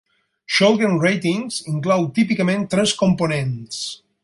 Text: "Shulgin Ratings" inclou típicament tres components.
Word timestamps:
"Shulgin 0.53 0.95
Ratings" 1.03 1.59
inclou 1.73 2.09
típicament 2.17 2.65
tres 2.73 2.95
components. 3.05 3.81